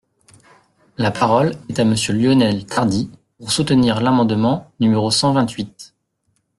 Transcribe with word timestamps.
La 0.97 1.11
parole 1.11 1.51
est 1.69 1.77
à 1.77 1.85
Monsieur 1.85 2.15
Lionel 2.15 2.65
Tardy, 2.65 3.11
pour 3.37 3.51
soutenir 3.51 4.01
l’amendement 4.01 4.71
numéro 4.79 5.11
cent 5.11 5.31
vingt-huit. 5.33 5.93